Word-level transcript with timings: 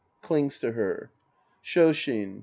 {Clings 0.23 0.57
to 0.57 0.71
her.) 0.71 1.11
Shoshin. 1.63 2.39